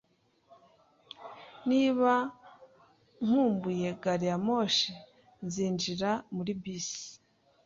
Niba 1.69 2.13
nkumbuye 3.25 3.87
gari 4.01 4.25
ya 4.31 4.37
moshi, 4.45 4.89
nzinjira 5.45 6.11
muri 6.35 6.51
bisi. 6.61 7.07